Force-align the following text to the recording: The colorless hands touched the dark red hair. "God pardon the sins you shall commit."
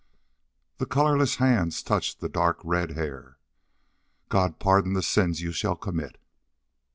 The 0.79 0.87
colorless 0.87 1.35
hands 1.35 1.83
touched 1.83 2.21
the 2.21 2.27
dark 2.27 2.57
red 2.63 2.93
hair. 2.97 3.37
"God 4.29 4.57
pardon 4.57 4.93
the 4.93 5.03
sins 5.03 5.41
you 5.43 5.51
shall 5.51 5.75
commit." 5.75 6.17